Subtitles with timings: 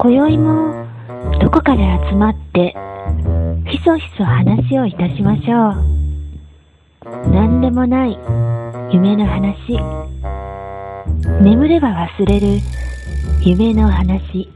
[0.00, 0.86] 今宵も
[1.40, 2.72] どこかで集まって
[3.68, 7.30] ひそひそ話をいたしましょう。
[7.30, 8.16] 何でもない
[8.92, 9.76] 夢の話。
[11.42, 12.60] 眠れば忘れる
[13.40, 14.48] 夢の話。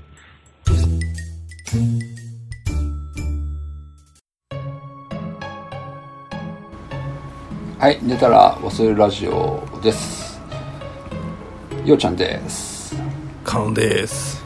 [7.79, 10.41] はい寝たら忘れるラジオです。
[11.85, 12.95] ようちゃんです。
[13.43, 14.42] カノンです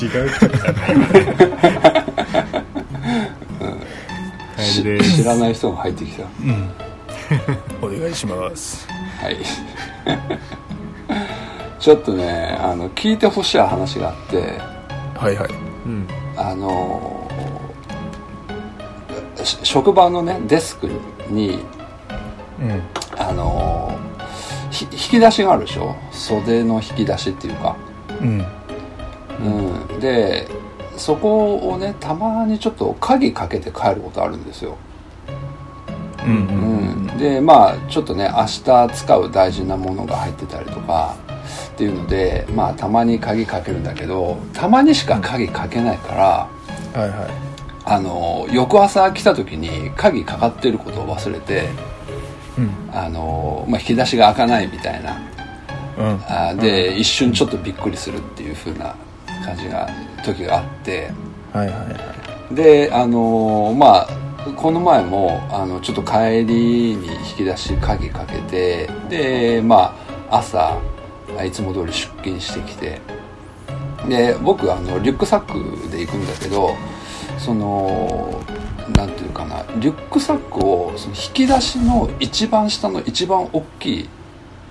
[0.00, 0.30] 違う。
[4.56, 5.54] かしです知らない。
[5.54, 6.24] 人が入ってきた
[7.82, 8.86] お願いします。
[9.20, 9.36] はい
[11.78, 14.58] ちょっとねあの聞いてほしい話があって。
[15.18, 15.50] はいはい。
[15.86, 16.06] うん。
[16.36, 17.30] あの
[19.42, 20.88] し職場のねデスク
[21.28, 21.60] に
[22.60, 22.82] うん。
[23.18, 23.98] あの
[24.70, 25.96] ひ引き出しがあるでしょ？
[26.12, 27.76] 袖の引き出しっていうか。
[28.20, 28.44] うん
[29.42, 30.00] うん。
[30.00, 30.48] で
[30.96, 34.76] そこをねたまにちょっと鍵かけて帰ることあるんですよ。
[36.22, 41.16] うんうん、でまあちょっとね明日使う大事なものが入ってたりとか
[41.72, 46.14] っていうのでまあたまに鍵かけるんだけどたまにしか鍵かけないか
[46.94, 47.30] らはいはい。
[47.86, 51.70] あの翌朝来た時に鍵かかってることを忘れて
[52.58, 52.90] うん。
[52.92, 55.18] あの、まあ、引き出しが開かないみたいな。
[55.98, 56.20] うん。
[56.28, 58.94] あで一瞬ちょっとびっくりするっていう風な
[59.44, 59.88] 感じが
[60.24, 61.10] 時があって。
[61.52, 61.84] はいはいは
[62.52, 62.54] い。
[62.54, 64.08] であのまあ
[64.56, 69.94] この前もあのちょっと帰りに引き出し鍵かけてでま
[70.30, 70.78] あ朝
[71.38, 73.00] あいつも通り出勤してきて。
[74.08, 76.74] で僕あのリュックサックで行くんだけど
[77.38, 78.42] その
[78.96, 84.08] なんていうかなリュックサックをその引き出しの一番下の一番大きい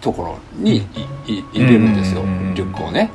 [0.01, 0.85] ところに
[1.25, 2.21] 入れるんですよ。
[2.55, 3.11] リュックをね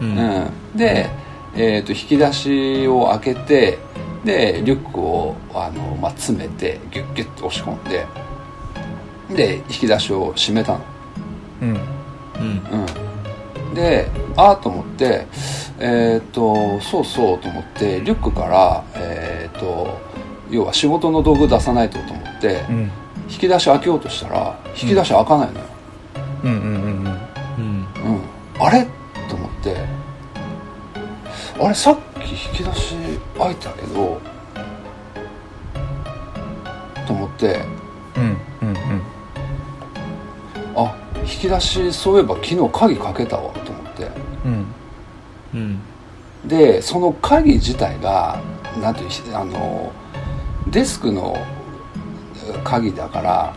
[0.00, 0.18] うん。
[0.18, 1.08] うん、で、
[1.54, 3.78] えー、と引き出しを開けて
[4.24, 8.06] でリュックをあの、まあ、詰めてギュッギュッと押し込んで
[9.34, 10.80] で引き出しを閉めたの、
[11.62, 11.68] うん。
[11.68, 11.78] うん。
[13.68, 15.26] うん、でああと思って
[15.78, 19.98] えっ、とそうそうと思ってリュックからえっ、と
[20.50, 22.90] 要は仕事の道具出さないとと思ってうん。
[23.30, 25.66] 引き出し開けようとしたら引き出し開かないのよ、
[26.44, 26.72] うんうんうん
[27.58, 27.86] うん。
[28.06, 28.22] うん、
[28.58, 28.84] あれ？
[28.84, 28.97] と思って
[31.60, 32.94] あれさっき引き出し
[33.36, 34.20] 開いたけど
[37.06, 37.64] と思って。
[38.16, 38.76] うんうんうん。
[40.76, 44.10] あ引き出しそういえば昨日鍵かけたわと思って。
[44.44, 44.66] うん。
[45.54, 45.80] うん。
[46.44, 48.40] でその鍵自体が
[48.80, 49.92] なんていうあの
[50.68, 51.36] デスクの
[52.62, 53.54] 鍵だから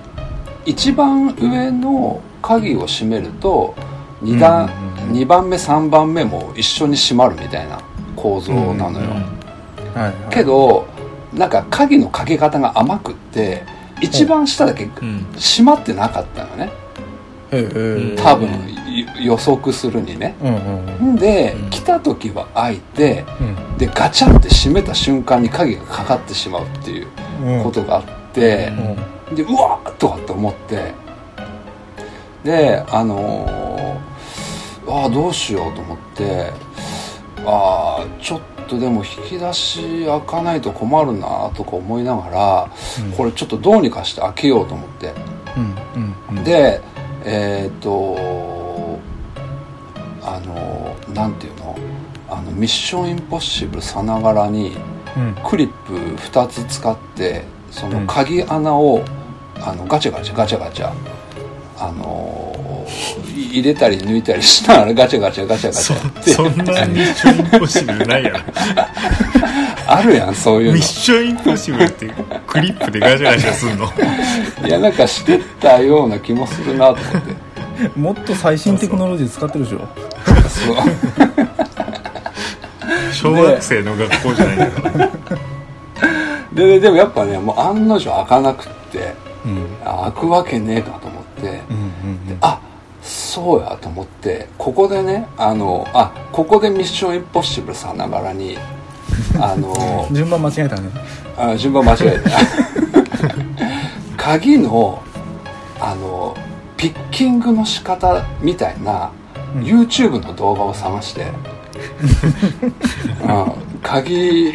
[0.66, 3.76] 一番上の鍵を閉めると
[4.24, 5.18] 2段、うんうんうん。
[5.18, 7.80] 2番目3番目も一緒に閉まるみたいな
[8.22, 9.08] 構造なのよ、
[10.30, 10.86] けど
[11.34, 13.64] なんか鍵のかけ方が甘くって
[14.02, 15.26] 一番下だけうん。
[15.34, 16.70] 閉まってなかったのね。
[18.18, 18.48] 多分
[18.88, 20.36] い予測するにね。
[20.42, 21.16] うんうんうん。
[21.16, 21.70] でうん。
[21.70, 23.78] 来た時は開いてうん。
[23.78, 27.08] でガチャって閉めた瞬間に鍵がかかってしまうっていう
[27.44, 27.64] うん。
[27.64, 28.72] ことがあって
[29.36, 30.94] でうわーっとかって思って。
[32.44, 33.72] であのー
[34.90, 36.52] ああどうしようと思って
[37.46, 42.72] ああちょっとでも引き出し開かないと困るなとか思いながら、
[43.06, 43.12] うん。
[43.14, 45.14] これちょっとどうにかして開けようと思って。
[45.58, 46.82] うんで
[47.24, 49.00] えっ、と
[50.24, 51.78] あのなんていうの？
[52.30, 54.78] あのミッションインポッシブルさながらに
[55.18, 55.36] うん。
[55.44, 59.04] クリップ2つ使ってその鍵穴を、
[59.60, 60.92] あのガチャガチャガチャガチャ
[61.78, 62.71] あの
[63.28, 66.32] 入れたり抜いたりしながらガチャガチャガチャガチそャって。
[66.32, 68.40] そんなミッションインポッシブルないやろ。
[69.88, 72.10] あるやんそういうミッションインポッシブルって
[72.48, 73.92] クリップでガチャガチャすんの。
[74.62, 77.10] のいやなんかしてたような気もするなと思って。
[77.96, 79.80] もっと最新テクノロジー使ってるでしょ。
[80.48, 80.76] そう。
[83.14, 85.10] 小学生の学校じゃないんだから
[86.54, 89.14] でででもやっぱねもう案の定開かなくって
[89.46, 89.66] うん。
[89.86, 91.78] あ開くわけねえかと思って、うん
[92.28, 92.60] うんあ
[93.32, 98.58] そうやと思ってここでねあのあここでミッションインポッシブルさながらに
[99.40, 100.90] あの順番間違えたね。
[101.38, 102.30] あ順番間違えた。
[104.18, 105.02] 鍵の
[105.80, 106.36] あの
[106.76, 109.12] ピッキングの仕方みたいな、
[109.56, 109.62] うん。
[109.64, 111.28] YouTube の動画を探して、
[113.24, 114.52] うん、鍵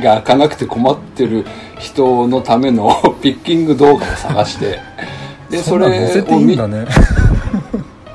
[0.00, 1.44] が開かなくて困ってる
[1.80, 4.78] 人のためのピッキング動画を探して
[5.50, 6.86] でそれを見ね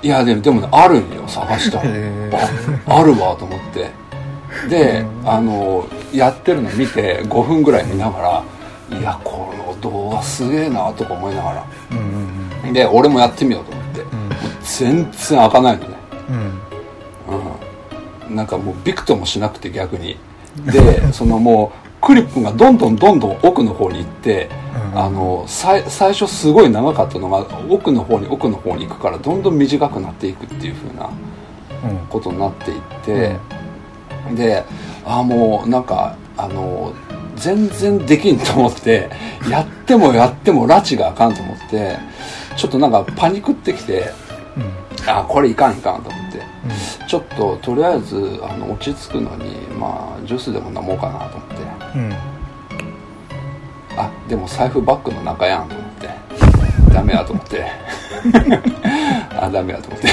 [0.02, 2.32] いやでもでもねあるんよ探したらへ
[2.88, 3.92] ああるわと思って。
[4.70, 8.44] であのやってるの見て5分ぐらい見なが
[8.90, 11.66] らいやこの動画すげえなとか思いながら。
[11.92, 12.38] うんうん
[12.74, 14.12] で俺もやってみようと思って、もう
[14.64, 15.98] 全然開かないのね。
[16.30, 18.30] うん。
[18.30, 18.36] うん。
[18.36, 20.18] なんかもうビクともしなくて逆に。
[20.66, 24.50] で そのもうクリップがどんどんどんどん奥の方に行って、
[24.94, 25.00] うん。
[25.00, 31.10] あの最初すごい長かったのが奥の方に奥の方に行くからどんどん短くなっていくっていう風な
[31.90, 31.98] うん。
[32.08, 33.38] ことになっていって、
[34.36, 34.64] で
[35.06, 36.94] ああもうなんかあの
[37.36, 39.10] 全然できんと思って
[39.50, 41.98] やってもやっても拉致があかんと思って
[42.56, 44.12] ちょっとなんかパニクってきて
[44.58, 45.10] うん。
[45.10, 46.42] あこれいかんいかんと思ってう
[47.08, 51.64] ちょっととりあえずあの落ち着くのにまあジュースでも飲もうかなと思って。
[51.64, 52.14] んうん。
[53.98, 56.10] あでも財布バッグの中やんと思って。
[56.94, 57.66] ダメやと思って。
[59.40, 60.08] あダメやと思って。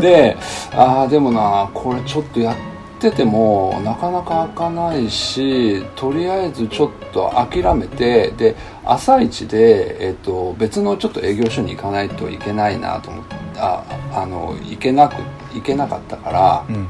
[0.00, 0.36] で
[0.72, 2.56] あーでもなこれちょっとやっ
[3.00, 15.14] ててもなかなか開かないしとりあえずちょっと諦めてで朝一で、えっと別のちょっと営業所に行かないといけないなと思ってああの行けなく
[15.54, 16.88] 行けなかったから、うん。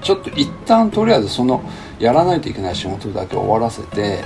[0.00, 1.62] ちょっと一旦とりあえずその
[2.00, 4.24] やらないといけない仕事だけ終わらせて、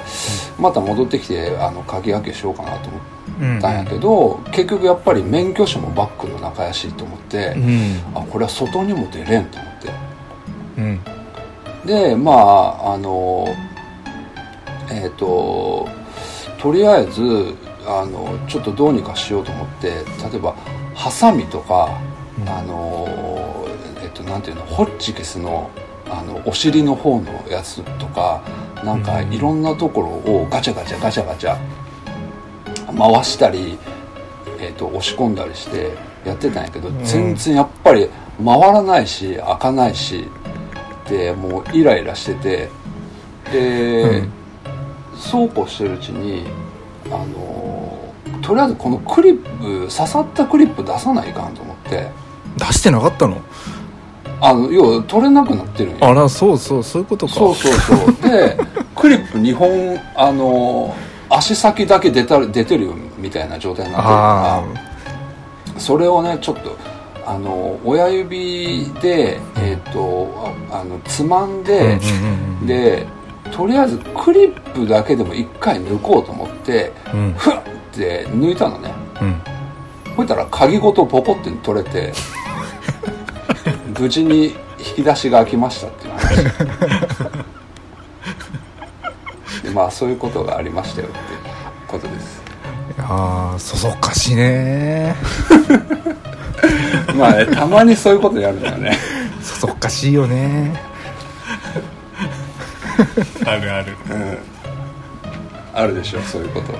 [0.60, 7.96] また戻ってきてあの鍵開けしようかなと思ったんやけど、結局やっぱり免許証もバッグの中やしと思って、うん。
[8.14, 9.90] あこれは外にも出れんと思って。
[10.78, 11.00] うん。
[11.84, 13.48] でまああの
[14.92, 15.88] えっ、と
[16.58, 17.56] とりあえず
[17.86, 20.54] あのちょっとどうにかしようと思って例えば
[20.94, 22.00] ハサミとか、
[22.38, 22.48] うん。
[22.48, 23.66] あの
[24.00, 25.72] えっ、となんていうのホッチキスの
[26.08, 28.42] あのお尻の方のやつとか
[28.84, 29.32] なんかうん。
[29.32, 31.56] いろんなところをガチャガチャガチャガチャ
[32.96, 33.78] 回したり、
[34.60, 35.90] えー、と押し込んだりして
[36.24, 37.04] やってたんやけど、ん。
[37.04, 38.08] 全然やっぱり
[38.44, 40.28] 回らないし開かないし
[41.08, 42.70] でもうイライラしてて
[43.52, 44.32] で、うん。
[45.16, 46.44] そうこうしてるうちに
[47.06, 52.08] あのとりあえずこのクリップ刺さったクリップ出さないかんと思って。
[52.56, 53.40] 出してなかったの？
[54.44, 57.34] あの要は取れなくなってるんよあらそうそうそういうことか。
[57.34, 58.30] そうそうそう。
[58.30, 58.58] で
[58.94, 60.94] クリップ2本あの
[61.30, 64.64] 足先だけ出た出てるよみたいな状態になってるあか
[65.74, 66.76] らそれをねちょっと
[67.26, 71.98] あの親指でえっ、とああのつまんあで、
[72.66, 73.06] で
[73.50, 77.34] とりあえずクリップだけでも一回抜こうと思ってうん。
[77.36, 77.54] ふっ
[77.94, 78.92] って抜いたのね。
[79.20, 79.40] うん。
[80.16, 82.12] そしたら鍵ごとポコって取れて
[83.98, 86.44] 無事に引き出しが開きましたっていう話。
[89.62, 91.22] で まあそういうことがありましたよっていう
[91.86, 92.42] ことです。
[92.98, 95.14] ああそそっかしいね。
[97.16, 98.98] まあねたまにそういうことやるんだよね。
[99.42, 100.74] そそっかしいよね。
[103.46, 103.96] あるある。
[105.74, 106.72] あるでしょそういうこと。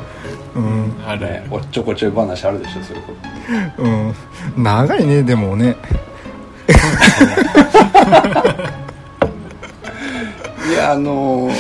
[0.54, 0.94] うん。
[1.06, 1.20] ある。
[1.20, 3.12] ねおっちょこちょい話あるでしょそういうこ
[3.76, 3.82] と。
[3.82, 4.14] うん。
[4.56, 5.76] 長いねでもね
[10.68, 11.54] いやあのー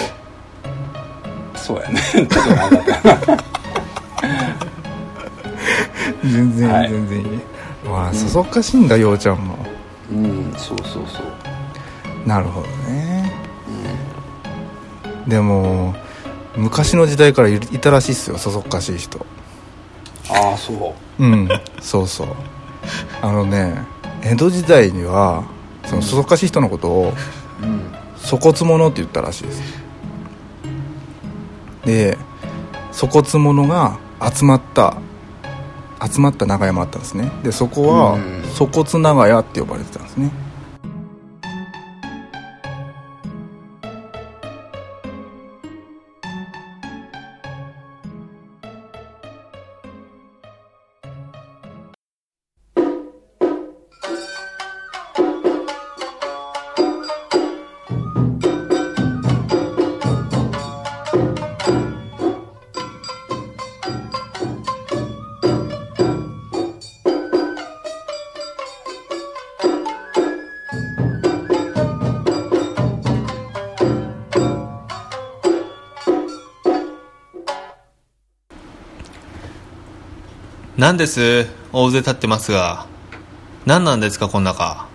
[1.56, 2.00] そうやね。
[2.12, 3.44] ちょっと長かった
[6.22, 6.90] 全然、はい。
[6.90, 7.26] 全然いい。
[7.86, 9.56] まあそそっかしいんだようちゃんも。
[10.12, 12.28] うんそうそうそう。
[12.28, 13.32] なるほどね。
[15.26, 15.94] でも
[16.56, 19.24] 昔の時代からいいたらしいっすよそそっかしい人。
[20.28, 21.24] ああそう。
[21.24, 21.48] うん
[21.80, 22.28] そうそう。
[23.22, 23.74] あのね
[24.24, 25.44] 江戸時代には
[25.84, 27.12] そのそそっかしい人のことを
[27.62, 27.80] うん
[28.16, 29.62] 粗骨者って言ったらしいです。
[31.84, 32.18] で
[32.92, 33.98] 粗骨者が
[34.34, 34.96] 集まった
[36.10, 37.30] 集まった長屋もあったんですね。
[37.42, 38.42] でそこはうん。
[38.54, 40.30] 粗骨長屋って呼ばれてたんですね
[80.84, 81.46] なんです？
[81.72, 82.84] 大勢立ってますが。
[83.64, 84.86] 何なんですかこん中。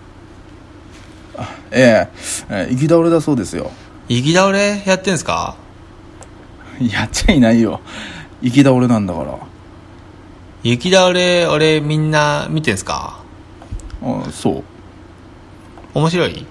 [1.72, 2.08] ええ。
[2.48, 3.72] ええ行き倒れだそうですよ。
[4.06, 4.84] 行き倒れ？
[4.86, 5.56] やってんすか？
[6.78, 7.80] やっちゃいないよ。
[8.40, 9.36] 行き倒れなんだから。
[10.62, 13.24] 行き倒れ俺みんな見てんすか？
[14.00, 14.64] あそう。
[15.94, 16.46] 面白い？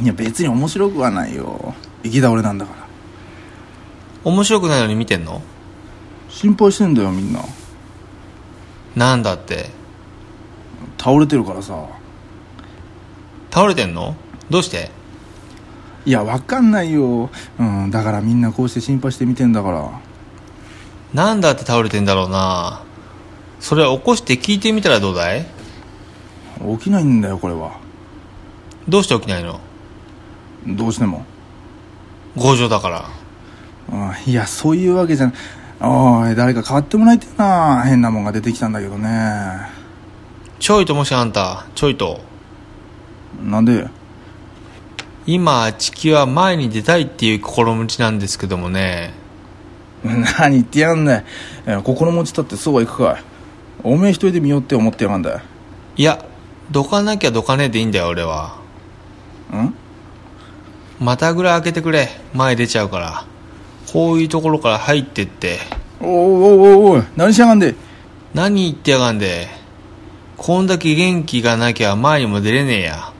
[0.00, 1.76] いや別に面白くはないよ。
[2.02, 2.88] 行き倒れなんだから。
[4.24, 5.42] 面白くないのに見てんの？
[6.28, 7.38] 心配してんだよみんな
[8.98, 9.70] なんだって？
[10.98, 11.86] 倒れてるからさ。
[13.50, 14.16] 倒れてんの？
[14.50, 14.90] どうして？
[16.04, 17.30] いやわかんないよ。
[17.58, 20.00] うんだからみんなこうして心配して見てんだから。
[21.14, 22.82] なんだって倒れてんだろうな。
[23.60, 25.46] それ起こして聞いてみたらどうだい？
[26.78, 27.78] 起きないんだよこれは。
[28.88, 29.60] どうして起きないの？
[30.66, 31.24] どうしても、
[32.36, 33.08] 強情だから。
[33.90, 33.96] う
[34.28, 35.34] ん、いやそういうわけじゃない
[35.80, 37.82] おい誰か代わってもらいてえな。
[37.84, 39.60] 変なもんが出てきたんだけどね。
[40.58, 42.20] ちょいともしあんたちょいと。
[43.44, 43.86] なんで？
[45.26, 49.12] 今地球は前に出たいっていう心持ちなんですけどもね。
[50.02, 51.22] 何言ってやんだよ。
[51.66, 53.22] いや心持ちだってそうはいくかい。
[53.84, 55.40] おめえ一人で見ようって思ってやがんだよ。
[55.96, 56.24] いや
[56.72, 58.58] どかなきゃどかねえでいいんだよ俺は。
[59.52, 59.74] ん？
[60.98, 62.08] またぐらい開けてくれ。
[62.34, 63.24] 前出ちゃうから
[63.92, 65.58] こういうところから入ってって。
[66.00, 67.74] おいおいおいおい何しやがんで？
[68.34, 69.48] 何言ってやがんで？
[70.36, 73.12] こんだけ元気がなきゃ前にも出れねえや。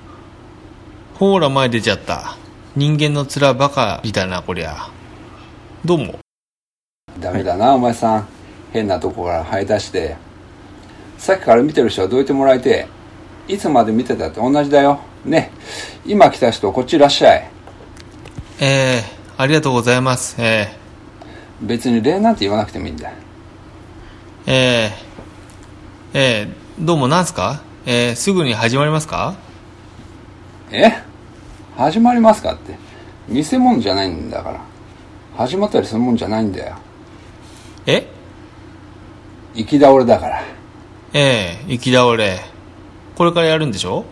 [1.14, 2.36] ほら前出ちゃった。
[2.76, 4.90] 人間の面ばかりだなこりゃ。
[5.84, 6.18] どうも。
[7.18, 8.28] ダメだなお前さん。
[8.72, 10.16] 変なとこから這い出して。
[11.16, 12.86] さっきから見てる人はどいてもらいて。
[13.48, 15.00] いつまで見てたって同じだよ。
[15.24, 15.50] ね。
[16.04, 17.50] 今来た人こっちいらっしゃい。
[18.60, 20.34] えー、ありがとうございます。
[20.40, 20.76] え
[21.62, 23.08] 別に礼なんて言わなくてもいいんだ。
[23.08, 23.12] ー、
[24.46, 24.92] え。
[26.12, 26.48] ー、え。
[26.80, 27.62] ー、どうもなんすか？
[27.86, 29.36] えー、すぐに始まりますか？
[30.72, 31.04] え？
[31.76, 32.74] 始まりますかって。
[33.28, 34.60] 見せ物じゃないんだから。
[35.36, 36.74] 始まったりするもんじゃないんだよ。
[37.86, 38.08] え？
[39.54, 40.42] 行き倒れだから。
[41.12, 42.40] ええ行き倒れ。
[43.14, 44.04] これからやるんでしょ？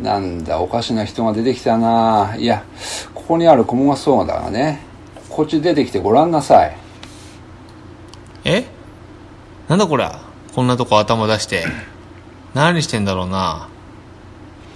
[0.00, 2.34] なんだおかしな人が出てきたな。
[2.38, 2.64] いや
[3.14, 4.80] ここにある小物相馬だがね。
[5.28, 6.76] こっち出てきてごらんなさい。
[8.44, 8.64] え？
[9.68, 10.20] なんだこりゃ？
[10.54, 11.64] こんなとこ頭出して。
[12.54, 13.68] 何してんだろうな。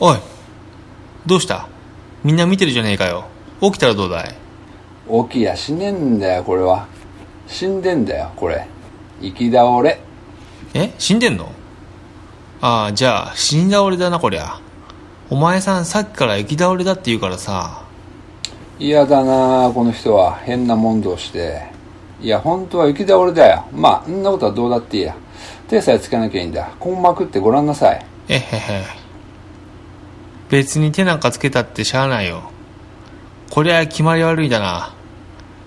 [0.00, 0.18] おい
[1.26, 1.68] どうした？
[2.22, 3.24] みんな見てるじゃねえかよ。
[3.60, 4.34] 起きたらどうだい？
[5.28, 6.86] 起きやしねえんだよこれは。
[7.46, 8.66] 死んでんだよこれ。
[9.20, 10.00] 行き倒れ。
[10.74, 10.92] え？
[10.98, 11.50] 死んでんの？
[12.60, 14.58] ああじゃあ死んだ俺だなこりゃ
[15.28, 17.82] お前さんさっきから行き倒れだって言うからさ。
[18.78, 20.36] 嫌だなこの人は。
[20.36, 21.62] 変な問答して。
[22.20, 23.64] いや本当は行き倒れだよ。
[23.72, 25.16] まあんなことはどうだっていいや。
[25.68, 26.70] 手さえつけなきゃいいんだ。
[26.84, 28.06] 根膜ってごらんなさい。
[28.28, 28.84] えへへ
[30.48, 32.50] 別に手なんかつけたってしゃあないよ。
[33.50, 34.94] こりゃ決まり悪いだな。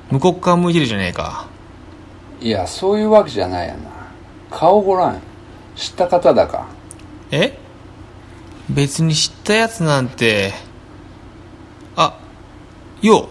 [0.10, 1.48] 向こう側向いてるじゃねえか。
[2.40, 3.90] いやそういうわけじゃないやな。
[4.50, 5.22] 顔ごらん。
[5.76, 6.68] 知った方だか。
[7.32, 7.60] え？
[8.70, 10.54] 別に知ったやつなんて。
[11.96, 12.18] あ
[13.02, 13.30] よ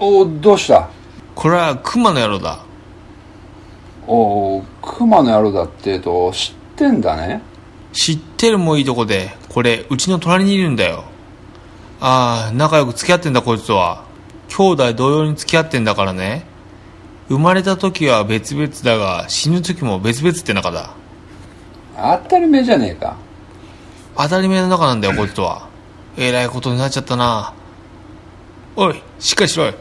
[0.00, 0.04] う。
[0.04, 0.88] おどうした？
[1.34, 2.64] これは熊の野郎だ。
[4.06, 7.42] お熊の野郎だってと知ってんだね。
[7.92, 11.04] 知ってるもいいとこでこれうちの隣にいるんだよ。
[12.00, 14.04] ああ仲良く付き合ってんだこいつとは。
[14.48, 16.44] 兄弟同様に付き合ってんだからね。
[17.28, 20.94] 生まれた時は別々だが死ぬ時も別々って仲だ。
[21.96, 23.16] 当たり前じゃねえか
[24.16, 25.68] 当たり前の仲なんだよこいつとは。
[26.16, 27.54] えらいことになっちゃったな。
[28.76, 29.74] おいしっかりしろよ。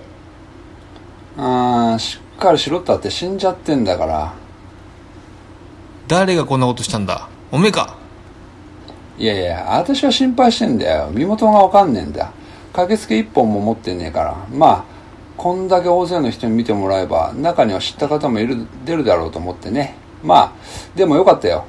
[1.38, 4.34] あーしっかりしろったって死んじゃってんだから。
[6.08, 7.30] 誰がこんなことしたんだ？
[7.52, 7.96] おめえか。
[9.18, 11.10] いやいや私は心配してんだよ。
[11.12, 12.32] 身元がわかんねえんだ。
[12.74, 14.36] 駆けつけ一本も持ってねえから。
[14.52, 14.84] まあ
[15.38, 19.96] こんだけ大勢の人に見てもらえば中には知った方もいる出るだろうと思ってね。
[20.24, 20.52] まあ
[20.96, 21.66] でもよかったよ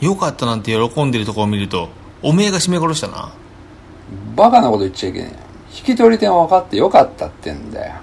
[0.00, 1.88] よかったなんて喜んでるとこを見ると
[2.22, 3.32] おめえが絞め殺したな。
[4.34, 5.36] バカなこと言っちゃいけねえよ。
[5.76, 7.94] 引き取り手が分かってよかったってんだよ。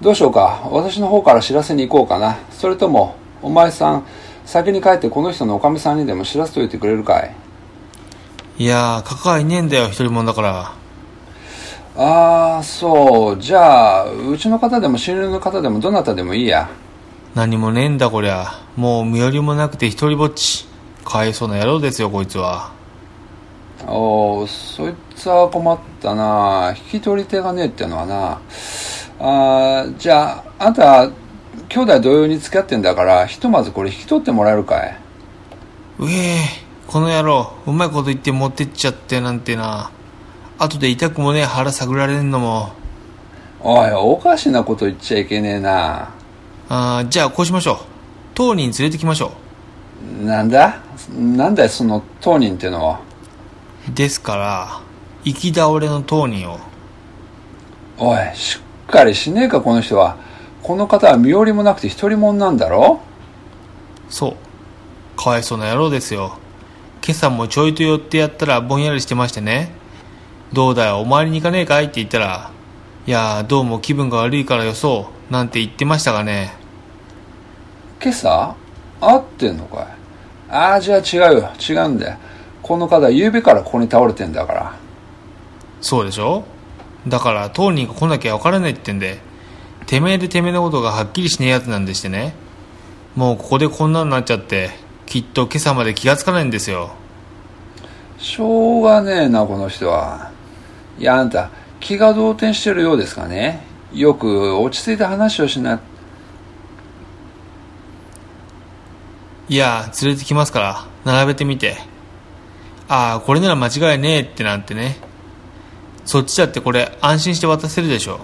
[0.00, 0.68] どうしようか。
[0.70, 2.38] 私の方から知らせに行こうかな。
[2.50, 4.04] それともお前さん
[4.44, 7.34] 先に帰ってこの人のおかみさんにでも知らせといてくれるかい?
[8.58, 10.72] いやー関わいねえんだよ一人もんだから。
[11.96, 13.40] ああそう。
[13.40, 16.68] じゃあうちの方でも親友の方でもどなたでもいいや
[17.34, 18.60] 何もねえんだこりゃ。
[18.76, 20.66] もう身寄りもなくて一人ぼっち。
[21.04, 22.72] かわいそうな野郎ですよこいつは。
[23.86, 26.74] おおそいつは困ったな。
[26.76, 28.40] 引き取り手がねえってのはな。
[29.18, 31.10] あーじゃああんた
[31.68, 34.98] 兄弟同様に付き合ってんだからひとまずこれ引き取ってもらえるかい？
[35.98, 36.44] うえ
[36.86, 39.90] この野郎うまいこと言って持ってっちゃってなんてな。
[40.58, 42.72] 後で痛くもねえ腹探られんのも。
[43.60, 46.10] おいおかしなこと言っちゃいけねえな
[46.74, 47.76] あーじゃあこうしましょう。
[48.34, 49.32] 当人連れてきましょ
[50.24, 50.80] なんだ？
[51.10, 53.00] なんだよその当人ってのは？
[53.94, 54.80] ですから
[55.22, 56.58] 行き倒れの当人を。
[57.98, 60.16] おいしっかりしねえかこの人は。
[60.62, 63.00] この方は身寄りもなくて一人者なんだろ？
[64.08, 64.36] そう。
[65.20, 66.38] かわいそうな野郎ですよ。
[67.04, 69.72] 今朝もちょいと寄ってやったらぼんやりしてましてね。
[70.54, 71.84] どうだよお参りに行かねえかい？
[71.84, 72.50] って言ったら
[73.06, 75.32] いやーどうも気分が悪いからよそう。
[75.32, 76.61] なんて言ってましたがね
[78.02, 78.56] 今朝？
[79.00, 79.86] 会ってんのかい？
[80.50, 81.50] ああじゃあ違うよ。
[81.58, 82.16] 違うんだよ。
[82.62, 84.74] この方は夕べからここに倒れてんだから。
[85.80, 86.44] そうでしょ？
[87.06, 89.18] だから当人が来なきゃ分からないってんで
[89.86, 92.34] てめえでてめえのことがはっきりしねえやつなんでしてね。
[93.16, 94.70] もうここでこんなになっちゃって
[95.06, 96.90] きっと今朝まで気がつかないんですよ。
[98.18, 100.30] しょうがねえなこの人は。
[100.98, 103.64] いやあんた気が動転してるようですかね？
[103.92, 105.80] よく落ち着いた話をしな
[109.52, 111.76] いや連れてきますから並べてみて。
[112.88, 114.96] ああこれなら間違いねえってなんてね。
[116.06, 118.20] そっちだってこれ安心して渡せるでしょ。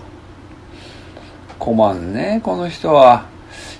[1.58, 3.26] 困んねこの人は。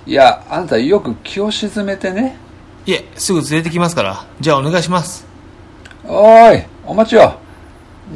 [0.05, 2.37] いやあんたよく気を沈めてね。
[2.85, 4.27] いえすぐ連れてきますから。
[4.39, 5.25] じゃあお願いします。
[6.05, 7.39] おいお待ちよ。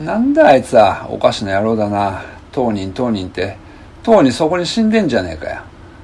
[0.06, 2.24] なんだあいつはおかしな野郎だな。
[2.52, 3.58] 当人当人って。
[4.04, 5.62] 当にそこに死んでんじゃねえかよ。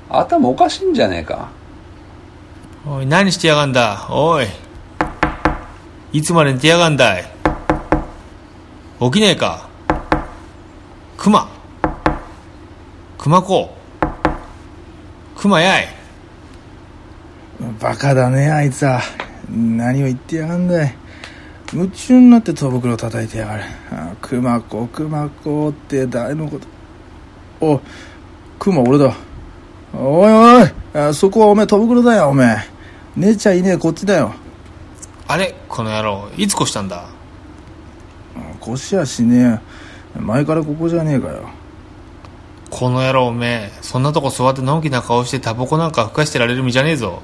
[0.09, 1.58] 頭おかしいんじゃねえか
[2.91, 4.07] おい何してやがんだ？
[4.09, 4.47] おい。
[6.11, 7.23] いつまで寝てやがんだい？
[8.99, 9.69] 起きねえか？
[11.15, 11.47] 熊。
[13.19, 13.69] 熊子
[15.35, 15.87] 熊やい。
[17.79, 18.99] バカだねあいつは。
[19.47, 20.95] 何を言ってやがんだい。
[21.71, 23.63] 夢中になって戸袋叩いてやがる。
[23.91, 26.67] あ熊子熊子って誰のこと？
[27.67, 27.79] お
[28.57, 29.13] 熊俺だ。
[29.93, 32.78] おいおいそこはおめえ戸袋だよおめえ。
[33.19, 34.33] 姉ちゃんいねえこっちだよ。
[35.27, 37.09] あれこの野郎いつ越したんだ？
[38.61, 39.61] 腰はしね
[40.17, 40.19] え。
[40.19, 41.49] 前からここじゃねえかよ。
[42.69, 47.21] この野郎おめえそんなとこ座ってのんきな顔してタバコなんかふかしてられる身じゃねえぞ。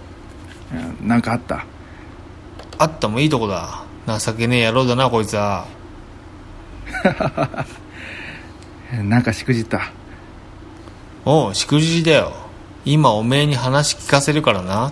[1.01, 1.65] なんかあった？
[2.77, 3.85] あったもいいとこだ。
[4.19, 5.65] 情けねえ野郎だなこいつは。
[9.01, 9.93] なんかしくじった？
[11.23, 12.33] おうしくじりだよ。
[12.83, 14.91] 今おめえに話聞かせるからな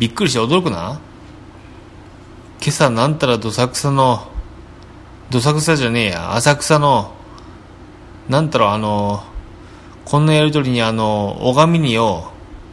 [0.00, 0.98] びっくりして驚くな。
[2.62, 4.30] 今朝なんたらどさくさの
[5.28, 7.14] どさくさじゃねえや浅草の
[8.28, 9.22] なんたらあの
[10.06, 12.32] こんなやりとりにあの拝みによ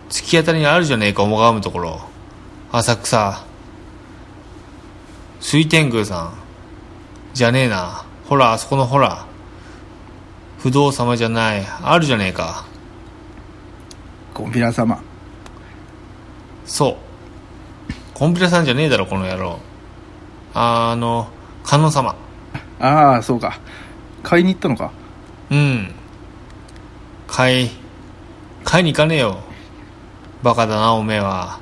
[0.09, 1.99] 突き当たりにあるじゃねえか拝むところ。
[2.71, 3.43] 浅草。
[5.41, 6.33] 水天宮さん。
[7.33, 8.05] じゃねえな。
[8.29, 9.27] ほらあそこのほら。
[10.59, 11.65] 不動様じゃない。
[11.81, 12.65] あるじゃねえか。
[14.33, 15.03] コンピラ様。
[16.65, 17.06] そう
[18.17, 19.60] コンピラさんじゃねえだろこの野郎。
[20.56, 21.27] あの
[21.63, 22.15] 観音様。
[22.80, 23.60] ああそうか。
[24.23, 24.91] 買いに行ったのか？
[25.51, 25.91] うん。
[27.27, 27.69] 買い
[28.63, 29.38] 買いに行かねえよ。
[30.41, 31.60] バカだなおめえは。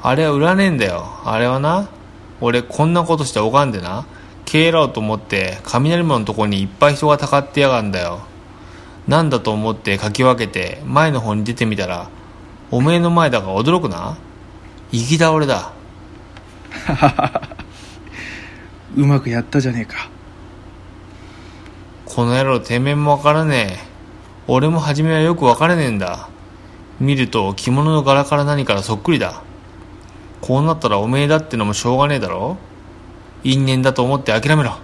[0.00, 1.06] あれは売らねえんだよ。
[1.24, 1.88] あれはな
[2.40, 4.06] 俺こんなことして拝んでな
[4.44, 8.20] 帰ろうと思って雷門のとこにいっぱい人がたかってやがんだよ。
[9.08, 12.08] なんだと思ってかき分けて前の方に出てみたら
[12.70, 14.16] おめえの前だから驚くな。
[14.92, 15.72] 行き倒れだ
[18.96, 20.08] うまくやったじゃねえか。
[22.04, 23.90] この野郎てめえもわからねえ。
[24.48, 26.28] 俺も初めはよくわからねえんだ。
[26.98, 29.42] 見ると着物の柄から何からそっくりだ。
[30.40, 32.56] こうなったらおめえだってのもしょうがねえだろ。
[33.44, 34.76] 因縁だと思って諦めろ。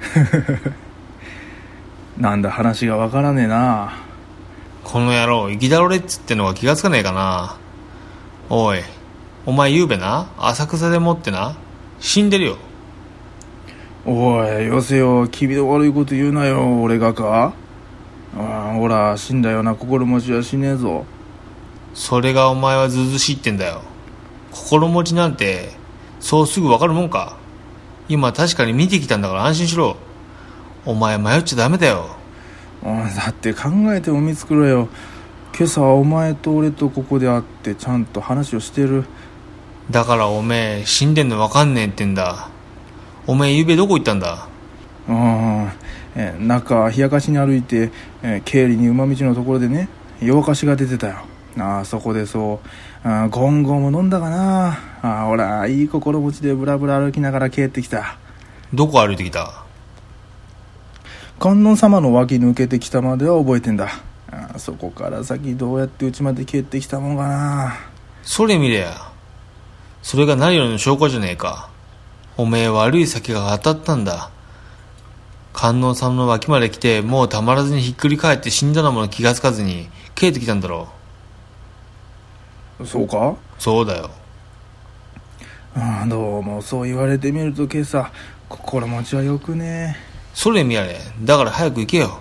[2.18, 3.92] なんだ話がわからねえな。
[4.82, 7.56] この野郎行き倒れっつってのが気がつかねえかな。
[8.50, 8.80] おい
[9.46, 11.56] お前ゆうべな浅草でもってな
[12.00, 12.56] 死んでるよ。
[14.06, 17.52] おいよせよ君の悪いこと言うなよ俺がか？
[18.36, 21.04] ああほら死んだような心持ちはしねえぞ。
[21.92, 23.82] それがお前はずうずうしいってんだよ。
[24.50, 25.72] 心持ちなんて
[26.20, 27.36] そうすぐわかるもんか。
[28.08, 29.96] 今確かに見てきたんだから安心しろ。
[30.86, 32.16] お前迷っちゃダメだよ。
[32.82, 34.88] だって考えても見つくれよ。
[35.56, 39.04] 今朝はお前と俺とここで会ってちゃんと話をしてる
[39.90, 42.48] だからおめえ死んでんのわかんねえってんだ。
[43.26, 44.48] おめえゆうべどこ行ったんだ？
[45.08, 45.70] うん
[46.16, 47.90] え中冷やかしに歩いて、
[48.22, 49.88] え経理に馬道のところでね
[50.20, 51.16] 夜明かしが出てたよ。
[51.58, 52.60] ああそこでそ
[53.04, 54.78] うあゴンゴンも飲んだかな。
[55.02, 58.18] ああほらいい心持ちでブラブラ歩きながら帰ってきた。
[58.72, 59.64] どこ歩いてきた？
[61.38, 63.90] 観音様の脇抜けてきたまでは覚えてんだ。
[64.30, 67.76] ああそこから先どうやって家まで帰ってきたもんかな。
[68.22, 69.12] それ見れや
[70.04, 71.70] それが何よりの証拠じゃねえか。
[72.36, 74.30] おめえ悪い酒が当たったんだ。
[75.54, 80.88] 観音さんの脇まで来て、もうたまらずにひっくり返って死んだのも気がつかずに、帰ってきたんだろ
[82.84, 83.30] そうか？
[83.30, 83.36] う。
[83.58, 84.10] そうだよ。
[85.74, 88.12] あどうもそう言われてみると今朝
[88.50, 89.96] 心持ちはよくね
[90.34, 90.98] それ見られ。
[91.22, 92.20] だから早く行けよ。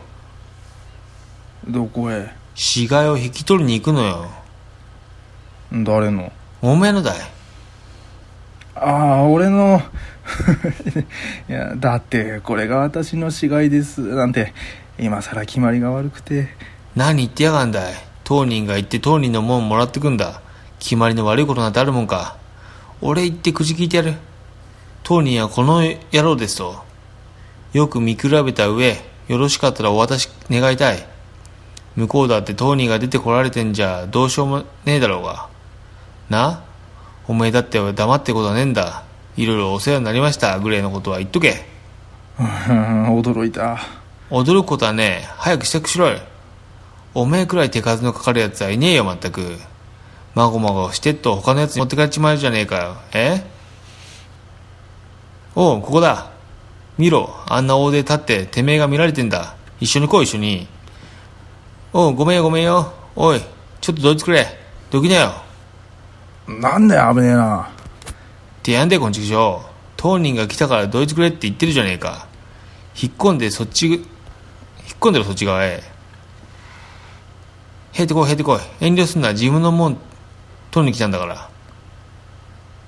[1.67, 2.33] どこへ？
[2.55, 4.29] 死骸を引き取りに行くのよ。
[5.73, 6.31] 誰の？
[6.61, 7.17] おめえのだい。
[8.83, 9.81] ああ俺の
[11.49, 14.53] いやだってこれが私の死骸ですなんて
[14.99, 16.49] 今さら決まりが悪くて
[16.95, 17.93] 何言ってやがんだい。
[18.23, 20.41] 当人が行って当人のもんもらってくんだ。
[20.79, 22.37] 決まりの悪いことなんてあるもんか。
[23.01, 24.13] 俺行ってくじ聞いてやる。
[25.01, 26.83] 当人はこの野郎ですと。
[27.73, 31.03] よく見比べた上、よろしかったらお渡し願いたい。
[31.95, 35.49] 向こうだって当人が出てこられてんじゃどうしようもねえだろうが。
[36.29, 36.63] な？
[37.27, 39.03] おめえだって黙ってことはねえんだ。
[39.37, 40.59] いろいろお世話になりました。
[40.59, 41.65] ぐらいのことは言っとけ。
[42.39, 43.79] うん驚いた。
[44.29, 46.19] 驚くことはね早く支度しろよ。
[47.13, 49.57] おめえくらい手数のかかるやつはいねえよまったく。
[50.35, 52.95] まごまごしてっと他のやつに持ってかれちまうじゃねえかよ。
[53.13, 53.45] え？
[55.55, 56.31] おうここだ。
[56.97, 57.29] 見ろ。
[57.47, 59.55] あんな大手立っててめえが見られてんだ。
[59.79, 60.67] 一緒に来い一緒に。
[61.93, 62.91] おうごめんよごめんよ。
[63.15, 63.41] おい
[63.79, 64.47] ちょっとどいつくれ。
[64.89, 65.33] どきなよ
[66.47, 67.61] なんだよ危ねえな。
[67.61, 72.27] ってやんでこんちくしょう当人が来たからどいつくれって言ってるじゃねえか。
[73.01, 74.01] 引っ込んでそっち引っ
[74.99, 75.81] 込んでろそっち側へ。
[77.93, 78.59] へってこいへってこい。
[78.81, 79.97] 遠慮すんな自分のもん
[80.71, 81.49] 取りに来たんだから。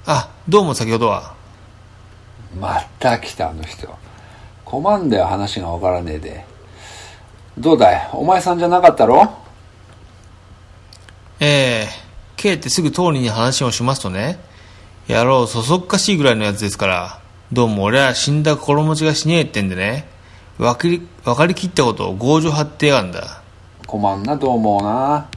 [0.07, 1.33] あどうも先ほどは。
[2.59, 3.87] また来たあの人。
[4.63, 6.45] 困んだよ話がわからねえで。
[7.57, 8.09] どうだい？
[8.11, 9.31] お前さんじゃなかったろ？
[11.39, 12.04] ええ
[12.37, 14.39] K ってすぐ当人に話をしますとね
[15.07, 17.21] 野郎そそっかしいぐらいのやつですから
[17.51, 20.07] どうも俺は死んだ心持ちがしねえってんでね
[20.57, 23.41] 分かり分かりきったことを強情張ってやがんだ。
[23.85, 25.27] 困んなと思うな。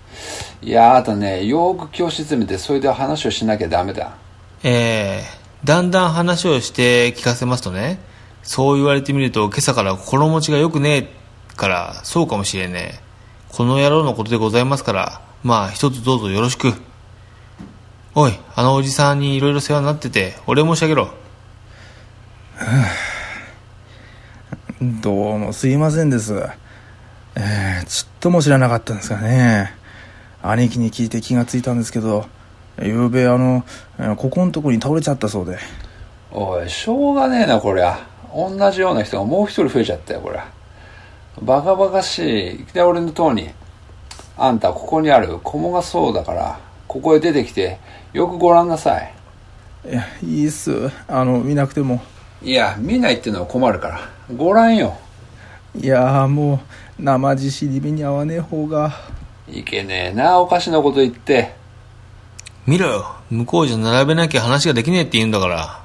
[0.62, 4.16] いやあとねよーく教室見てそれで話をしなきゃダメだ。
[4.62, 7.98] ええだんだん話をして聞かせますとね
[8.42, 13.00] そう言われてみると今朝から心持ちが良くねえからそうかもしれねえ。
[13.50, 16.72] この野郎のことでございますからまあ一つどうぞよろしく
[18.20, 21.10] おいあのおじさんにいろいろ世話になっててお礼申し上げろ。
[24.80, 26.34] どうもすいませんです。
[27.36, 29.72] えー、ちっとも知らなかったんですがね。
[30.42, 32.26] 兄貴に聞いて気がついたんですけど
[32.82, 33.64] ゆうべあの
[34.00, 35.56] えーここのとこに倒れちゃったそうで。
[36.32, 38.04] おいしょうがねえなこりゃ。
[38.34, 40.44] 同じような人がもう一人増えちゃったよこりゃ。
[41.40, 42.66] バカバカしい。
[42.74, 43.48] で俺のとおり
[44.36, 47.78] あんたここにある菰がそうだからここへ出てきて
[48.12, 49.14] よくご覧なさい。
[49.88, 50.90] いやいいっす。
[51.06, 52.02] あの見なくても。
[52.42, 54.00] いや見ないってのは困るから。
[54.34, 54.96] ご覧よ。
[55.78, 56.60] いやーも
[56.98, 58.92] う生獅子に目に合わねえ方が。
[59.46, 61.54] いけねえなおかしなこと言って。
[62.66, 63.16] 見ろよ。
[63.30, 65.82] 向こうじゃ並べなきゃ話ができねえって言うんだから。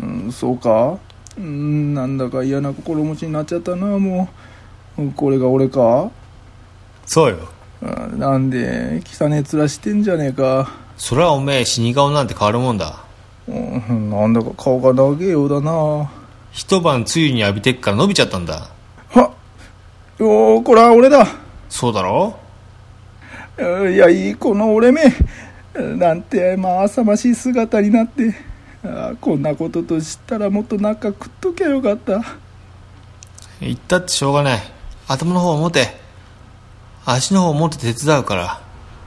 [0.00, 0.98] うんそうか。
[1.38, 4.28] うんなんだか嫌な心持ちになっちゃったなも
[4.98, 5.12] う。
[5.12, 6.10] これが俺か？
[7.06, 7.36] そうよ。
[7.36, 10.70] うんなんで汚ねえ面してんじゃねえか。
[10.96, 13.02] そりゃおめえ死に顔なんて変わるもんだ。
[13.48, 14.10] うん。
[14.10, 15.72] なんだか顔が長えようだな。
[15.72, 16.10] は
[16.52, 18.68] 一晩つゆに浴びてっから伸びちゃったんだ。
[19.14, 19.16] っ。
[19.16, 21.26] よーこれは俺だ。
[21.68, 22.36] そうだろ？
[23.58, 25.02] いやいいこの俺め。
[25.74, 28.34] なんてまあ浅ましい姿になって。
[28.82, 32.22] あこんなことと知ったらもっと中食っときゃよかった。
[33.60, 34.58] 言ったってしょうがない。
[35.06, 35.99] 頭の方を持て
[37.12, 38.60] 足の方を持って手伝うから。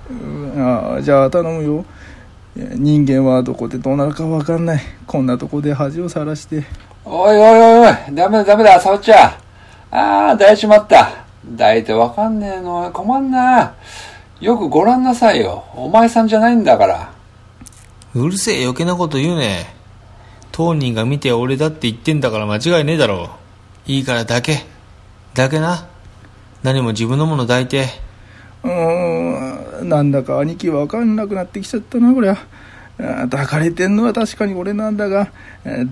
[0.09, 0.95] うん。
[0.97, 1.85] あじゃあ頼むよ。
[2.55, 4.81] 人間はどこでどうなるか分かんない。
[5.07, 6.63] こんなとこで恥をさらして。
[7.05, 7.95] おいおいおいおい。
[8.15, 8.79] ダメだダメだ。
[8.79, 9.29] 沙織ちゃん。
[9.95, 11.23] ああ抱いちまった。
[11.51, 12.91] 抱いてわかんねえの。
[12.91, 13.73] 困んな。
[14.39, 15.63] よくご覧なさいよ。
[15.75, 17.11] お前さんじゃないんだから。
[18.15, 19.73] うるせえ余計なこと言うね。
[20.51, 23.29] 当人が見て俺だって言ってんだから間違いねえだろ。
[23.87, 24.65] ういいからだけ。
[25.33, 25.87] だけな
[26.63, 27.86] 何も自分のもの抱いて。
[28.63, 32.38] うーんなんだか兄貴分かんなくなってきちゃったなこりゃ。
[32.97, 35.32] 抱かれてんのは確かに俺なんだが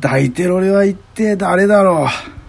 [0.02, 2.41] 抱いてる俺は一体誰だろう。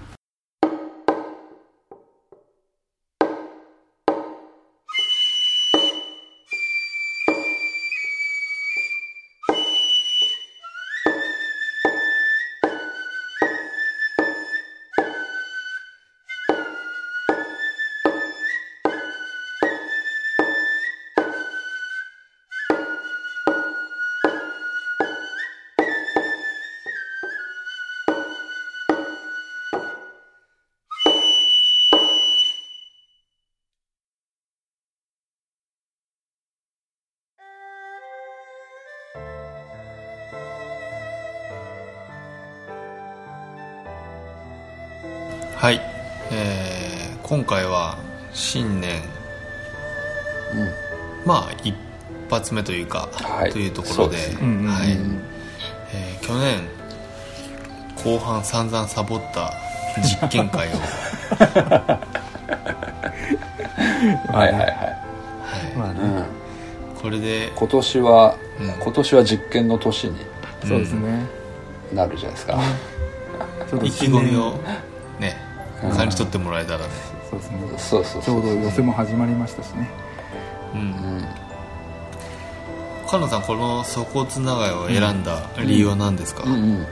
[45.63, 45.81] はい、
[46.33, 47.97] えー今回は
[48.33, 49.01] 新年。
[50.53, 50.69] うん。
[51.25, 51.73] まあ一
[52.29, 53.53] 発目というか、はい。
[53.53, 54.17] というところで。
[54.17, 54.27] はい。
[55.95, 56.63] えー去年
[57.95, 59.55] 後半散々サボった
[60.03, 60.71] 実験会を、
[64.35, 64.69] はいはいはい、はい。
[65.77, 66.07] まあね、う
[66.99, 68.73] ん、これで今年は、うん。
[68.83, 70.17] 今年は実験の年に
[70.67, 71.25] そうですね、
[71.93, 72.59] なるじゃないですか、
[73.81, 74.59] 意気込みを
[75.21, 75.52] ねうん
[75.91, 76.85] 感じ取ってもらえたらね、
[77.31, 77.59] そうですね。
[77.77, 79.91] そうそうそうちょうど寄せも始まりましたしね。
[80.75, 80.81] うん。
[80.81, 81.25] うん
[83.07, 86.87] 菅野さんこの粗骨長屋を選んだ理由は何ですか、うんうん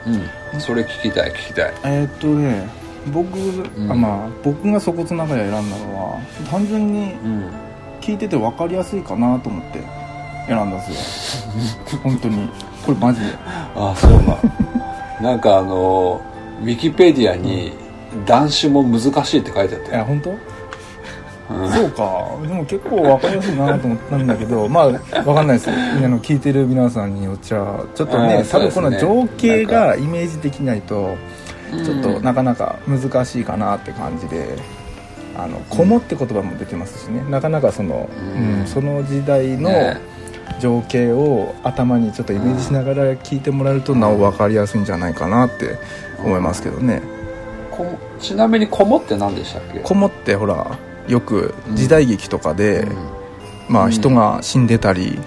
[0.53, 0.61] うん。
[0.61, 1.75] それ聞きたい聞きたい。
[1.85, 2.69] えーっとね
[3.11, 3.91] 僕、ん。
[3.91, 7.51] あまあ僕が粗骨長屋選んだのは単純にうん。
[8.03, 9.81] 聞いてて分かりやすいかなと思って
[10.47, 11.47] 選んだんです
[11.95, 12.01] よ。
[12.05, 12.51] 本当に。
[12.85, 13.27] これマジで。
[13.75, 14.39] あそうか
[15.23, 16.21] なんかあの
[16.63, 17.73] ウィキペディアに
[18.27, 20.31] 男子も難しいって書いてあったよ、いや本当？
[20.31, 21.73] うん。
[21.73, 22.39] そうか。
[22.47, 24.89] でも結構分かりやすいなと思ったんだけど まあ
[25.23, 25.71] 分かんないです。
[25.71, 25.73] あ
[26.09, 31.17] の聞いてる皆さんによっちゃちょっとあねね多分この情景がイメージできないと
[31.85, 34.57] ちょっとうんなかなか難しいかなって感じで
[35.39, 37.25] 「あのこも」って言葉も出てますしね。
[37.31, 39.99] なかなかその,、ううんんその時代のね。
[40.59, 45.79] 情景を頭にちょっとイメージしながら聞いてもらえるとなお分かりやすいんじゃないかなって
[46.23, 47.01] 思いますけどね。
[47.85, 49.79] こちなみに「こも」って何でしたっけ？
[49.81, 52.97] こもってほらよく時代劇とかで、うん。
[53.69, 53.91] まあ、うん。
[53.91, 55.19] 人が死んでたり、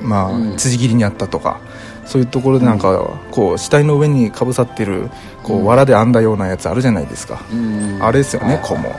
[0.00, 0.52] まうん。
[0.54, 1.60] あ、辻切りにあったとか
[2.04, 5.10] そういうところでなんかこう死体の上にかぶさってる
[5.44, 5.66] こううん。
[5.66, 7.98] 藁で編んだようなやつあるじゃないですか、うん。
[8.00, 8.92] あれですよねはいこも。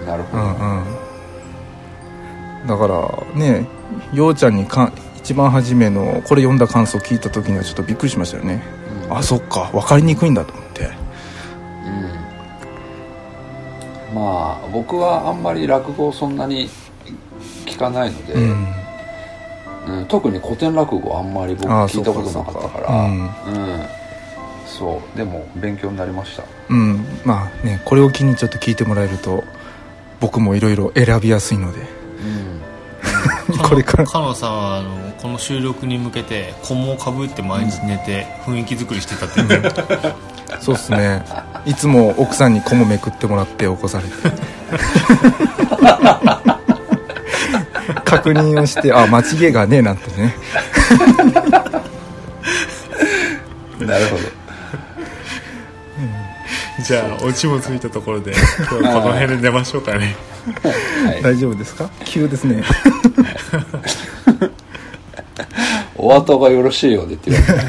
[0.00, 0.06] うん。
[0.06, 0.54] なるほど、うんう
[2.64, 2.66] ん。
[2.66, 3.66] だからね
[4.14, 8.62] ようちゃんにか一番初めのこれ読んだ感想聞いた時にはちょっとびっくりしましたよね、
[9.08, 9.16] うん。
[9.18, 10.54] あそっか分かりにくいんだと
[14.14, 16.68] まあ僕はあんまり落語をそんなに
[17.66, 18.42] 聞かないので、うん。
[19.84, 22.86] うん特に古典落語あんまり僕聞いたことなかったから。
[22.86, 23.78] そううん。
[23.78, 23.88] か
[24.66, 25.16] そう。
[25.16, 26.44] でも勉強になりました。
[26.68, 27.04] うん。
[27.24, 29.42] まあねこれを機にちょっと聞いてもらえると
[30.20, 31.80] 僕もいろいろ選びやすいので。
[33.50, 33.58] うん。
[33.68, 34.06] これから。
[34.06, 40.14] 菅野さんはあのこの収録に向けて小もをかぶって毎日寝て雰囲気作りしてたって言ってる
[40.60, 41.24] そうっすね。
[41.64, 44.14] いつも奥さんに子もめくってもらって起こされて。
[48.04, 50.34] 確認をしてあ間違いがねえなんてね。
[53.80, 54.22] なるほど。
[56.84, 60.16] じゃあオチもついたところで今日はこの辺で出ましょうかね。
[61.04, 61.22] はい。
[61.22, 61.88] 大丈夫ですか？
[62.04, 62.62] 急ですね。
[65.96, 67.64] お後がよろしいようでって言われた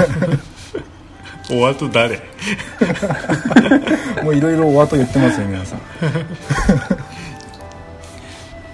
[1.53, 2.19] お後誰？
[4.23, 5.79] もういろいろお後言ってますよ皆さん。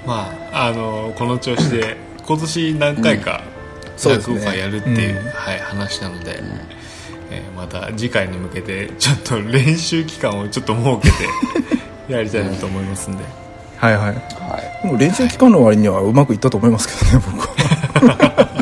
[0.05, 0.39] まあ。
[0.51, 3.41] あのこの調子で今年何回か
[3.95, 4.35] そうですね。
[4.35, 5.27] 落語会やるっていう、うん。
[5.29, 6.41] はい、話なので、
[7.31, 11.09] えーまた次回に向けてちょっと練習期間をちょっと設け
[12.07, 13.23] て やりたいなと思いますんで、
[13.77, 14.03] はいはい。
[14.05, 14.15] はい。
[14.83, 17.47] でも練習期間の割にはうまくいったと思いますけどね僕
[18.07, 18.58] は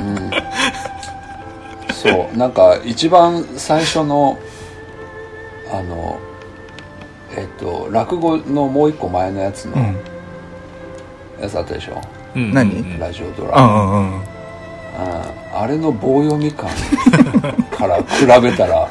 [2.07, 2.37] そう。
[2.37, 4.37] なんか一番最初の
[5.71, 6.19] あの
[7.35, 9.97] えっと落語のもう一個前のやつのうん。
[11.41, 12.01] やつあったでしょ、
[12.35, 12.53] うん。
[12.53, 12.71] 何？
[12.79, 12.99] うん。
[12.99, 14.21] ラジオドあラマ、あうん
[15.63, 16.69] あれの棒読み感
[17.71, 18.89] から比べたら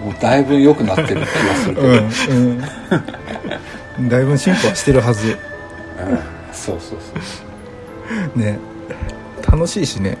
[0.00, 2.64] もうだいぶ良くなってる気がするけど、うんうん。
[3.98, 5.38] うんだいぶ進歩はしてるはず。
[6.52, 8.38] そうそうそう。
[8.38, 8.58] ね。
[9.50, 10.18] 楽しいしね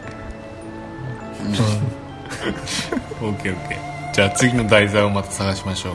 [3.20, 5.94] OKOK じゃあ次の題材をまた探しましょう、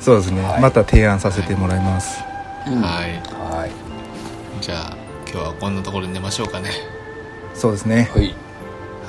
[0.00, 0.62] そうですね、はい。
[0.62, 2.22] また提案させてもらいます。
[2.66, 3.12] うんはい。
[3.28, 3.70] はい。
[4.62, 4.96] じゃあ
[5.30, 6.70] 今日はこんなところで寝ましょうかね。
[7.54, 8.10] そうですね。
[8.14, 8.34] はい。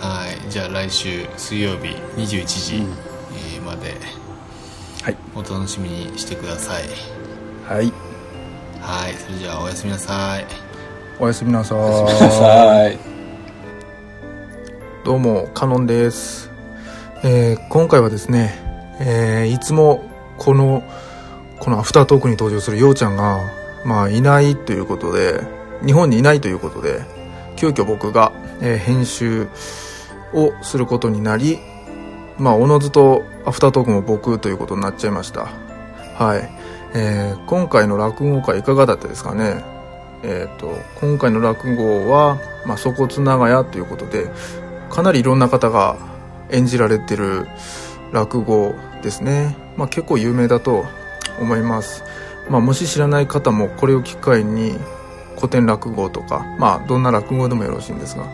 [0.02, 0.52] はい。
[0.52, 2.92] じゃあ来週水曜日21時うん。
[3.36, 3.96] えーまで。
[5.02, 5.18] はい。
[5.34, 6.84] お楽しみにしてください。
[7.66, 7.94] はい。
[8.82, 9.14] はい。
[9.14, 10.46] それじゃあおやすみなさい。
[11.18, 13.16] おやすみなさおやすみなさい。
[15.06, 16.52] どうもカノンです、
[17.28, 18.54] えー今回はですね、
[19.00, 20.04] えーいつも
[20.38, 20.84] この
[21.60, 23.42] このアフタートークに登場するようちゃんが
[23.84, 25.42] まあいないということで
[25.84, 27.02] 日本にいないということで
[27.56, 29.48] 急遽僕が、えー編集
[30.34, 31.58] をすることになり
[32.38, 35.48] まあおのずとアフタートークも僕ということになっちゃいました。
[36.20, 36.48] はい、
[36.94, 39.64] えー今回の落語会いかがだったですかね？
[40.22, 44.30] えー、と今回の落語は「まあ、粗骨長屋」ということで
[44.92, 45.98] かなりいろんな方が
[46.52, 47.48] 演じられてる
[48.12, 50.86] 落語ですね、まあ、結構有名だと
[51.40, 52.04] 思います、
[52.50, 54.78] まあ、もし知らない方もこれを機会に
[55.36, 58.26] 古典落語とかまあどんな落語でもよろしいんですが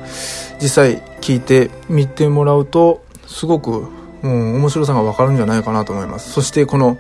[0.62, 3.88] 実際聞いてみてもらうとすごく
[4.22, 6.32] もう面白さがわかるんじゃないかなと思います。
[6.32, 6.98] そしてこの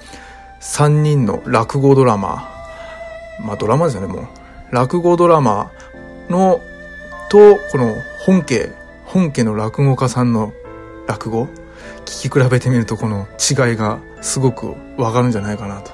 [0.59, 2.49] 3人の落語ドラマ
[3.39, 4.27] まあドラマですよねもう。
[4.71, 5.71] 落語ドラマ
[6.29, 6.61] の
[7.29, 7.95] とこの
[8.25, 8.71] 本家
[9.05, 10.53] 本家の落語家さんの
[11.07, 11.47] 落語？
[12.05, 15.91] 聞き比べてみるとこの違いがすごくわかるんじゃないかなと。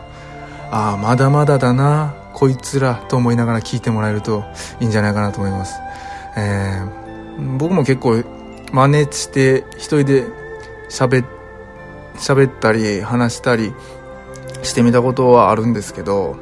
[0.71, 4.43] ああまだまだだなこいつらと思いながら聞いてもらえると
[4.79, 5.79] いいんじゃないかなと思います、
[6.35, 8.23] えー、僕も結構
[8.71, 10.25] 真似して一人で
[10.89, 11.25] 喋
[12.15, 13.73] 喋ったり話したり
[14.61, 16.35] してみたことはあるんですけど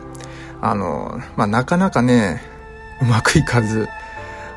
[0.60, 2.42] あの、まあ、なかなかね
[3.02, 3.88] うまくいかず。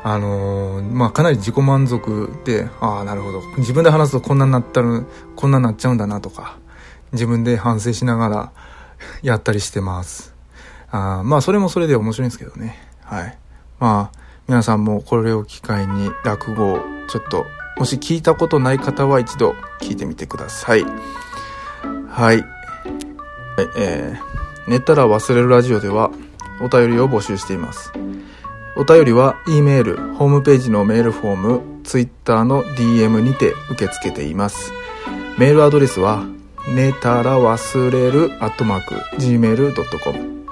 [0.03, 3.41] あのまあかなり自己満足でああなるほど。
[3.57, 5.03] 自分で話すとこんなになったら
[5.35, 6.57] こんなになっちゃうんだなとか
[7.11, 8.51] 自分で反省しながら
[9.21, 10.33] やったりしてます。
[10.91, 12.77] あまあそれもそれで面白いんですけどね。
[13.03, 13.37] はい。
[13.79, 17.45] まあ皆さんもこれを機会に落語をちょっと
[17.77, 20.83] もし聞いたことない方は一度聞いてみてください。
[20.83, 20.99] はい。
[22.09, 22.45] はい
[23.75, 26.11] えー、寝たら忘れるラジオでは
[26.61, 27.91] お便りを募集しています。
[28.75, 34.71] お便りは E メール、ホームページのメールフォーム、Twitter の DM にて受け付けています。
[35.37, 36.25] メールアドレスは、
[36.67, 40.45] 寝たら忘れる、アットマーク、gmail.com。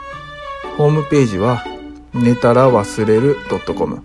[0.78, 1.64] ホームページは、
[2.14, 3.38] 寝たら忘れる
[3.76, 4.04] .com。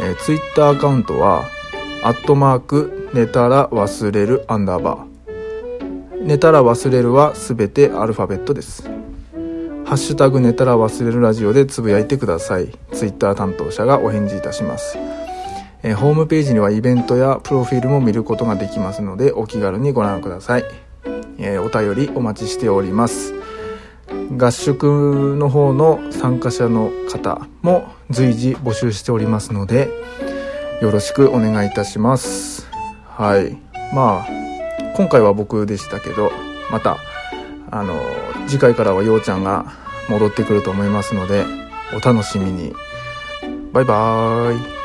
[0.00, 1.44] えー、Twitter アカウントは、
[2.02, 5.16] アットマーク、寝たら忘れる、アンダーバー。
[6.26, 8.90] 寝たら忘れるはすべてアルファベットです。
[9.86, 12.76] ハッシュタグ寝たら忘れるラジオでつぶやいてください。
[12.92, 14.98] ツイッター担当者がお返事いたします。
[15.84, 20.64] えホームページにはイベントやプロフィールも見ることができますのでお気軽にご覧ください。
[21.38, 23.32] えお便りお待ちしております。
[24.36, 29.88] 合宿の方の参加者の方も随時募集しておりますので
[30.82, 32.68] よろしくお願いいたします。
[33.04, 33.56] はい。
[33.94, 36.32] まあ、今回は僕でしたけど、
[36.70, 36.98] また、
[37.70, 37.94] あの、
[38.48, 39.66] 次回からはようちゃんが
[40.08, 41.44] 戻ってくると思いますので、
[41.94, 42.74] お楽しみに。
[43.72, 44.75] バイバーイ。